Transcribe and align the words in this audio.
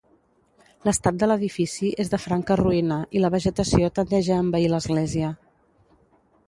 L'estat 0.87 1.19
de 1.23 1.27
l'edifici 1.31 1.91
és 2.05 2.09
de 2.13 2.21
franca 2.23 2.57
ruïna 2.63 2.99
i 3.19 3.23
la 3.23 3.33
vegetació 3.37 3.93
tendeix 4.01 4.33
a 4.37 4.41
envair 4.47 4.75
l'església. 4.75 5.33